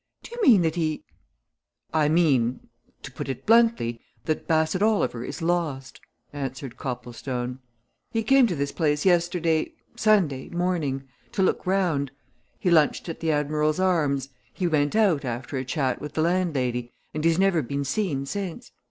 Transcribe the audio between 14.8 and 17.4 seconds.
out, after a chat with the landlady, and he's